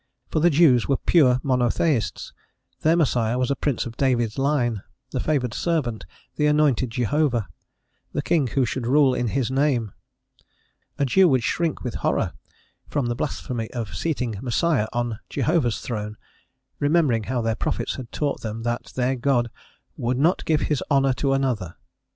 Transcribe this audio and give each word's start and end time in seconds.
For 0.31 0.39
the 0.39 0.49
Jews 0.49 0.87
were 0.87 0.97
pure 0.97 1.39
monotheists; 1.43 2.33
their 2.81 2.95
Messiah 2.97 3.37
was 3.37 3.51
a 3.51 3.55
prince 3.55 3.85
of 3.85 3.97
David's 3.97 4.39
line, 4.39 4.81
the 5.11 5.19
favoured 5.19 5.53
servant, 5.53 6.07
the 6.37 6.47
anointed 6.47 6.89
Jehovah, 6.89 7.47
the 8.11 8.23
king 8.23 8.47
who 8.47 8.65
should 8.65 8.87
rule 8.87 9.13
in 9.13 9.27
His 9.27 9.51
name: 9.51 9.91
a 10.97 11.05
Jew 11.05 11.27
would 11.29 11.43
shrink 11.43 11.83
with 11.83 11.93
horror 12.01 12.33
from 12.87 13.05
the 13.05 13.15
blasphemy 13.15 13.69
of 13.73 13.93
seating 13.93 14.39
Messiah 14.41 14.87
on 14.91 15.19
Jehovah's 15.29 15.81
throne 15.81 16.17
remembering 16.79 17.25
how 17.25 17.41
their 17.43 17.53
prophets 17.55 17.97
had 17.97 18.11
taught 18.11 18.41
them 18.41 18.63
that 18.63 18.85
their 18.95 19.15
God 19.15 19.51
"would 19.97 20.17
not 20.17 20.45
give 20.45 20.61
His 20.61 20.81
honour 20.89 21.13
to 21.13 21.33
another." 21.33 21.75